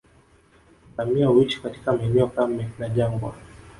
Ngamia 0.93 1.27
huishi 1.27 1.61
katika 1.61 1.93
maeneo 1.93 2.27
kame 2.27 2.69
na 2.79 2.89
jangwa 2.89 3.35